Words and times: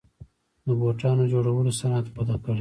د 0.67 0.69
بوټانو 0.79 1.23
جوړولو 1.33 1.71
صنعت 1.79 2.05
وده 2.15 2.35
کړې 2.43 2.59